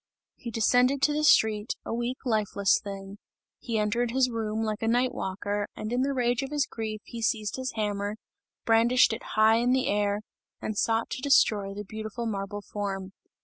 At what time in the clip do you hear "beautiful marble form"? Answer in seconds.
11.85-13.11